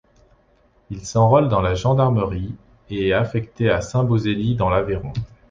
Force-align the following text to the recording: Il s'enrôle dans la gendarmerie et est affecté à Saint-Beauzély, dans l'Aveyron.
Il 0.89 1.05
s'enrôle 1.05 1.47
dans 1.47 1.61
la 1.61 1.75
gendarmerie 1.75 2.55
et 2.89 3.09
est 3.09 3.13
affecté 3.13 3.69
à 3.69 3.81
Saint-Beauzély, 3.81 4.55
dans 4.55 4.71
l'Aveyron. 4.71 5.13